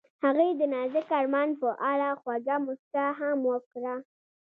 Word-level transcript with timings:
هغې 0.23 0.49
د 0.59 0.61
نازک 0.73 1.07
آرمان 1.19 1.49
په 1.61 1.69
اړه 1.91 2.09
خوږه 2.21 2.55
موسکا 2.65 3.07
هم 3.19 3.37
وکړه. 3.51 3.95